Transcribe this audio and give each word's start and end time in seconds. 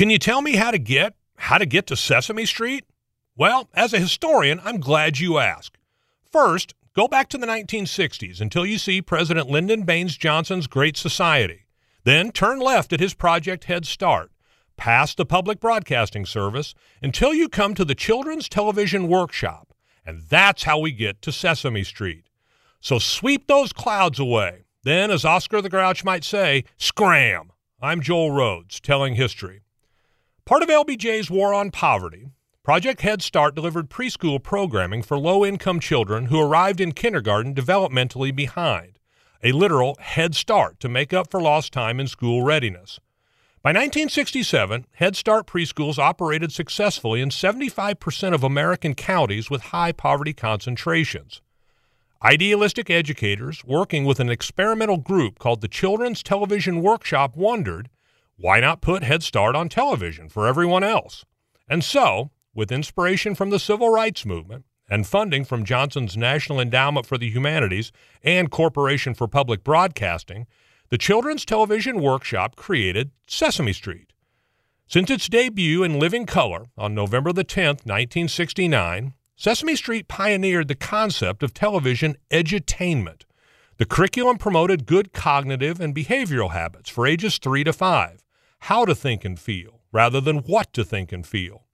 Can 0.00 0.08
you 0.08 0.18
tell 0.18 0.40
me 0.40 0.56
how 0.56 0.70
to 0.70 0.78
get 0.78 1.12
how 1.36 1.58
to 1.58 1.66
get 1.66 1.86
to 1.88 1.94
Sesame 1.94 2.46
Street? 2.46 2.86
Well, 3.36 3.68
as 3.74 3.92
a 3.92 3.98
historian, 3.98 4.58
I'm 4.64 4.80
glad 4.80 5.18
you 5.18 5.36
asked. 5.36 5.76
First, 6.24 6.72
go 6.96 7.06
back 7.06 7.28
to 7.28 7.36
the 7.36 7.46
1960s 7.46 8.40
until 8.40 8.64
you 8.64 8.78
see 8.78 9.02
President 9.02 9.50
Lyndon 9.50 9.82
Baines 9.82 10.16
Johnson's 10.16 10.66
Great 10.66 10.96
Society. 10.96 11.66
Then 12.04 12.32
turn 12.32 12.60
left 12.60 12.94
at 12.94 13.00
his 13.00 13.12
project 13.12 13.64
Head 13.64 13.84
Start, 13.84 14.32
past 14.78 15.18
the 15.18 15.26
Public 15.26 15.60
Broadcasting 15.60 16.24
Service 16.24 16.74
until 17.02 17.34
you 17.34 17.46
come 17.46 17.74
to 17.74 17.84
the 17.84 17.94
Children's 17.94 18.48
Television 18.48 19.06
Workshop. 19.06 19.74
And 20.06 20.22
that's 20.30 20.62
how 20.62 20.78
we 20.78 20.92
get 20.92 21.20
to 21.20 21.30
Sesame 21.30 21.84
Street. 21.84 22.24
So 22.80 22.98
sweep 22.98 23.48
those 23.48 23.74
clouds 23.74 24.18
away. 24.18 24.64
Then, 24.82 25.10
as 25.10 25.26
Oscar 25.26 25.60
the 25.60 25.68
Grouch 25.68 26.04
might 26.04 26.24
say, 26.24 26.64
scram. 26.78 27.52
I'm 27.82 28.00
Joel 28.00 28.30
Rhodes, 28.30 28.80
telling 28.80 29.16
history. 29.16 29.60
Part 30.50 30.64
of 30.64 30.68
LBJ's 30.68 31.30
war 31.30 31.54
on 31.54 31.70
poverty, 31.70 32.26
Project 32.64 33.02
Head 33.02 33.22
Start 33.22 33.54
delivered 33.54 33.88
preschool 33.88 34.42
programming 34.42 35.00
for 35.00 35.16
low 35.16 35.46
income 35.46 35.78
children 35.78 36.26
who 36.26 36.40
arrived 36.40 36.80
in 36.80 36.90
kindergarten 36.90 37.54
developmentally 37.54 38.34
behind, 38.34 38.98
a 39.44 39.52
literal 39.52 39.96
head 40.00 40.34
start 40.34 40.80
to 40.80 40.88
make 40.88 41.12
up 41.12 41.30
for 41.30 41.40
lost 41.40 41.72
time 41.72 42.00
in 42.00 42.08
school 42.08 42.42
readiness. 42.42 42.98
By 43.62 43.70
1967, 43.70 44.86
Head 44.94 45.14
Start 45.14 45.46
preschools 45.46 45.98
operated 46.00 46.50
successfully 46.50 47.20
in 47.20 47.28
75% 47.28 48.34
of 48.34 48.42
American 48.42 48.96
counties 48.96 49.50
with 49.50 49.70
high 49.70 49.92
poverty 49.92 50.32
concentrations. 50.32 51.42
Idealistic 52.24 52.90
educators 52.90 53.64
working 53.64 54.04
with 54.04 54.18
an 54.18 54.30
experimental 54.30 54.96
group 54.96 55.38
called 55.38 55.60
the 55.60 55.68
Children's 55.68 56.24
Television 56.24 56.82
Workshop 56.82 57.36
wondered 57.36 57.88
why 58.40 58.58
not 58.58 58.80
put 58.80 59.02
Head 59.02 59.22
Start 59.22 59.54
on 59.54 59.68
television 59.68 60.30
for 60.30 60.46
everyone 60.46 60.82
else? 60.82 61.26
And 61.68 61.84
so, 61.84 62.30
with 62.54 62.72
inspiration 62.72 63.34
from 63.34 63.50
the 63.50 63.58
civil 63.58 63.90
rights 63.90 64.24
movement 64.24 64.64
and 64.88 65.06
funding 65.06 65.44
from 65.44 65.62
Johnson's 65.62 66.16
National 66.16 66.58
Endowment 66.58 67.04
for 67.04 67.18
the 67.18 67.28
Humanities 67.28 67.92
and 68.22 68.50
Corporation 68.50 69.12
for 69.12 69.28
Public 69.28 69.62
Broadcasting, 69.62 70.46
the 70.88 70.96
Children's 70.96 71.44
Television 71.44 72.00
Workshop 72.00 72.56
created 72.56 73.10
Sesame 73.26 73.74
Street. 73.74 74.14
Since 74.86 75.10
its 75.10 75.28
debut 75.28 75.84
in 75.84 76.00
living 76.00 76.24
color 76.24 76.68
on 76.78 76.94
November 76.94 77.34
the 77.34 77.44
10th, 77.44 77.84
1969, 77.84 79.12
Sesame 79.36 79.76
Street 79.76 80.08
pioneered 80.08 80.68
the 80.68 80.74
concept 80.74 81.42
of 81.42 81.52
television 81.52 82.16
edutainment. 82.30 83.24
The 83.76 83.86
curriculum 83.86 84.38
promoted 84.38 84.86
good 84.86 85.12
cognitive 85.12 85.78
and 85.78 85.94
behavioral 85.94 86.52
habits 86.52 86.88
for 86.88 87.06
ages 87.06 87.38
3 87.38 87.64
to 87.64 87.72
5, 87.72 88.22
how 88.60 88.84
to 88.84 88.94
think 88.94 89.24
and 89.24 89.38
feel, 89.38 89.80
rather 89.92 90.20
than 90.20 90.38
what 90.38 90.72
to 90.72 90.84
think 90.84 91.12
and 91.12 91.26
feel. 91.26 91.64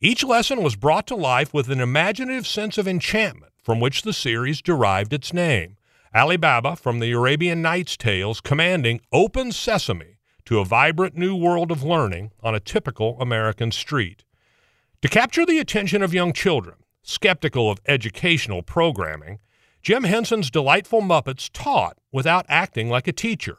Each 0.00 0.22
lesson 0.22 0.62
was 0.62 0.76
brought 0.76 1.06
to 1.08 1.16
life 1.16 1.52
with 1.52 1.68
an 1.70 1.80
imaginative 1.80 2.46
sense 2.46 2.78
of 2.78 2.86
enchantment 2.86 3.52
from 3.62 3.80
which 3.80 4.02
the 4.02 4.12
series 4.12 4.62
derived 4.62 5.12
its 5.12 5.32
name. 5.32 5.76
Ali 6.14 6.36
Baba 6.36 6.76
from 6.76 7.00
the 7.00 7.12
Arabian 7.12 7.60
Nights 7.60 7.96
tales 7.96 8.40
commanding 8.40 9.00
open 9.12 9.52
sesame 9.52 10.18
to 10.44 10.58
a 10.58 10.64
vibrant 10.64 11.16
new 11.16 11.36
world 11.36 11.70
of 11.70 11.82
learning 11.82 12.30
on 12.42 12.54
a 12.54 12.60
typical 12.60 13.20
American 13.20 13.70
street. 13.70 14.24
To 15.02 15.08
capture 15.08 15.44
the 15.44 15.58
attention 15.58 16.02
of 16.02 16.14
young 16.14 16.32
children, 16.32 16.76
skeptical 17.02 17.70
of 17.70 17.78
educational 17.86 18.62
programming, 18.62 19.40
Jim 19.82 20.04
Henson's 20.04 20.50
delightful 20.50 21.02
Muppets 21.02 21.50
taught 21.52 21.98
without 22.10 22.46
acting 22.48 22.88
like 22.88 23.06
a 23.06 23.12
teacher. 23.12 23.58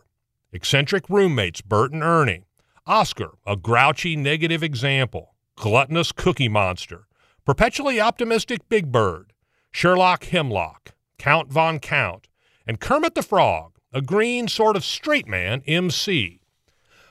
Eccentric 0.51 1.07
roommates 1.09 1.61
Bert 1.61 1.91
and 1.91 2.01
Ernie, 2.01 2.45
Oscar, 2.89 3.33
a 3.45 3.55
grouchy 3.55 4.15
negative 4.15 4.63
example, 4.63 5.35
gluttonous 5.55 6.11
cookie 6.11 6.49
monster, 6.49 7.05
perpetually 7.45 8.01
optimistic 8.01 8.67
Big 8.67 8.91
Bird, 8.91 9.31
Sherlock 9.69 10.23
Hemlock, 10.23 10.95
Count 11.19 11.51
Von 11.51 11.77
Count, 11.79 12.27
and 12.65 12.79
Kermit 12.79 13.13
the 13.13 13.21
Frog, 13.21 13.77
a 13.93 14.01
green 14.01 14.47
sort 14.47 14.75
of 14.75 14.83
straight 14.83 15.27
man 15.27 15.61
MC. 15.67 16.41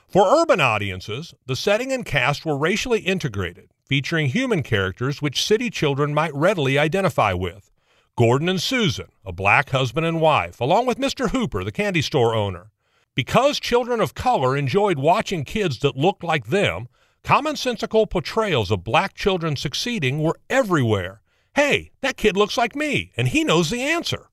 For 0.09 0.41
urban 0.41 0.59
audiences, 0.59 1.33
the 1.45 1.55
setting 1.55 1.93
and 1.93 2.05
cast 2.05 2.45
were 2.45 2.57
racially 2.57 2.99
integrated 2.99 3.71
featuring 3.85 4.27
human 4.27 4.63
characters 4.63 5.21
which 5.21 5.45
city 5.45 5.69
children 5.69 6.13
might 6.13 6.35
readily 6.35 6.77
identify 6.77 7.31
with. 7.31 7.71
Gordon 8.17 8.49
and 8.49 8.61
Susan, 8.61 9.07
a 9.25 9.31
black 9.31 9.69
husband 9.69 10.05
and 10.05 10.19
wife, 10.19 10.59
along 10.59 10.87
with 10.87 10.97
Mr. 10.97 11.29
Hooper, 11.29 11.63
the 11.63 11.71
candy 11.71 12.01
store 12.01 12.35
owner. 12.35 12.69
Because 13.19 13.59
children 13.59 13.99
of 13.99 14.13
color 14.13 14.55
enjoyed 14.55 14.97
watching 14.97 15.43
kids 15.43 15.79
that 15.79 15.97
looked 15.97 16.23
like 16.23 16.45
them, 16.45 16.87
commonsensical 17.21 18.09
portrayals 18.09 18.71
of 18.71 18.85
black 18.85 19.13
children 19.13 19.57
succeeding 19.57 20.19
were 20.19 20.39
everywhere. 20.49 21.21
Hey, 21.53 21.91
that 21.99 22.15
kid 22.15 22.37
looks 22.37 22.55
like 22.55 22.77
me, 22.77 23.11
and 23.17 23.27
he 23.27 23.43
knows 23.43 23.69
the 23.69 23.81
answer. 23.81 24.29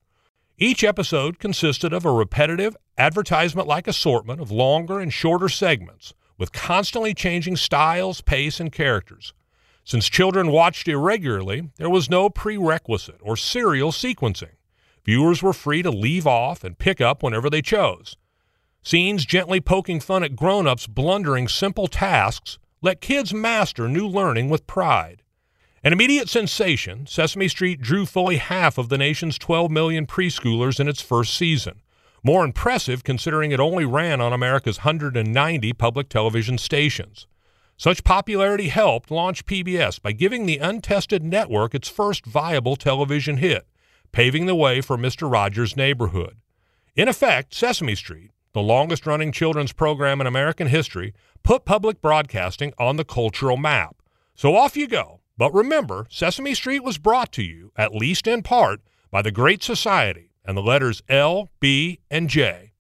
Each 0.57 0.85
episode 0.85 1.41
consisted 1.41 1.93
of 1.93 2.05
a 2.05 2.13
repetitive, 2.13 2.77
advertisement 2.97 3.67
like 3.67 3.89
assortment 3.89 4.41
of 4.41 4.53
longer 4.53 5.01
and 5.01 5.13
shorter 5.13 5.49
segments, 5.49 6.15
with 6.39 6.53
constantly 6.53 7.13
changing 7.13 7.57
styles, 7.57 8.21
pace, 8.21 8.61
and 8.61 8.71
characters. 8.71 9.35
Since 9.83 10.09
children 10.09 10.53
watched 10.53 10.87
irregularly, 10.87 11.71
there 11.79 11.91
was 11.91 12.09
no 12.09 12.31
prerequisite 12.31 13.19
or 13.21 13.37
serial 13.37 13.91
sequencing. 13.91 14.55
Viewers 15.05 15.43
were 15.43 15.53
free 15.53 15.83
to 15.83 15.91
leave 15.91 16.29
off 16.29 16.63
and 16.63 16.79
pick 16.79 17.01
up 17.01 17.25
whenever 17.25 17.51
they 17.51 17.63
chose. 17.63 18.17
Scenes 18.87 19.27
gently 19.27 19.61
poking 19.61 19.99
fun 19.99 20.23
at 20.23 20.37
grown 20.37 20.69
ups 20.69 20.87
blundering 20.87 21.49
simple 21.49 21.89
tasks 21.89 22.57
let 22.83 23.01
kids 23.01 23.35
master 23.35 23.89
new 23.89 24.07
learning 24.07 24.49
with 24.49 24.69
pride. 24.69 25.25
An 25.83 25.93
immediate 25.93 26.29
sensation, 26.29 27.05
Sesame 27.05 27.49
Street 27.49 27.81
drew 27.81 28.07
fully 28.07 28.37
half 28.37 28.79
of 28.79 28.89
the 28.89 28.97
nation's 28.97 29.39
12 29.39 29.73
million 29.73 30.07
preschoolers 30.07 30.79
in 30.79 30.87
its 30.87 31.03
first 31.03 31.35
season. 31.35 31.83
More 32.23 32.45
impressive 32.45 33.03
considering 33.03 33.51
it 33.51 33.59
only 33.59 33.85
ran 33.85 34.21
on 34.21 34.33
America's 34.33 34.79
190 34.79 35.73
public 35.73 36.09
television 36.09 36.57
stations. 36.57 37.27
Such 37.77 38.05
popularity 38.05 38.69
helped 38.69 39.11
launch 39.11 39.47
PBS 39.47 40.01
by 40.01 40.13
giving 40.13 40.47
the 40.47 40.59
untested 40.59 41.25
network 41.25 41.75
its 41.75 41.89
first 41.89 42.25
viable 42.25 42.77
television 42.77 43.39
hit, 43.39 43.67
paving 44.13 44.47
the 44.47 44.55
way 44.55 44.81
for 44.81 44.97
Mr. 44.97 45.29
Rogers' 45.29 45.77
Neighborhood. 45.77 46.37
In 46.95 47.09
effect, 47.09 47.53
Sesame 47.53 47.97
Street, 47.97 48.31
the 48.57 48.63
longest 48.63 49.05
running 49.05 49.31
children's 49.33 49.75
program 49.75 50.19
in 50.19 50.27
American 50.27 50.69
history, 50.69 51.13
put 51.43 51.67
public 51.67 52.01
broadcasting 52.01 52.73
on 52.79 52.97
the 52.97 53.05
cultural 53.05 53.59
map. 53.59 53.97
So 54.35 54.57
off 54.57 54.79
you 54.79 54.89
go. 54.89 55.21
But 55.37 55.53
remember, 55.53 56.07
Sesame 56.09 56.55
Street 56.55 56.83
was 56.83 56.97
brought 56.97 57.33
to 57.33 57.43
you, 57.43 57.71
at 57.77 57.95
least 57.95 58.27
in 58.27 58.43
part, 58.43 58.81
by 59.11 59.21
the 59.21 59.31
Great 59.31 59.63
Society 59.63 60.31
and 60.43 60.57
the 60.57 60.63
letters 60.63 61.03
L, 61.07 61.51
B, 61.61 62.01
and 62.11 62.31
J. 62.31 62.73